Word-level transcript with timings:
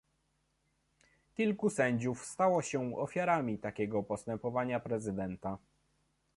Kilku 1.33 1.69
sędziów 1.69 2.25
stało 2.25 2.61
się 2.61 2.95
ofiarami 2.97 3.59
takiego 3.59 4.03
postępowania 4.03 4.79
prezydenta 4.79 5.57